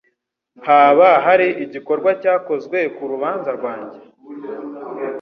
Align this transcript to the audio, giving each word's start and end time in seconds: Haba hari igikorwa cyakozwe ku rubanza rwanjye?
Haba 0.67 1.09
hari 1.25 1.47
igikorwa 1.63 2.09
cyakozwe 2.21 2.79
ku 2.95 3.03
rubanza 3.11 3.49
rwanjye? 3.57 3.99